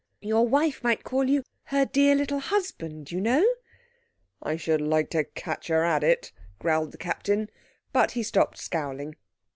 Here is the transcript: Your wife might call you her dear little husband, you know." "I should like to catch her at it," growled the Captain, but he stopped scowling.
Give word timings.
Your 0.21 0.47
wife 0.47 0.83
might 0.83 1.03
call 1.03 1.29
you 1.29 1.43
her 1.65 1.85
dear 1.85 2.15
little 2.15 2.39
husband, 2.39 3.11
you 3.11 3.21
know." 3.21 3.45
"I 4.41 4.55
should 4.55 4.81
like 4.81 5.11
to 5.11 5.25
catch 5.25 5.67
her 5.67 5.83
at 5.83 6.03
it," 6.03 6.31
growled 6.57 6.91
the 6.91 6.97
Captain, 6.97 7.51
but 7.93 8.13
he 8.13 8.23
stopped 8.23 8.57
scowling. 8.57 9.15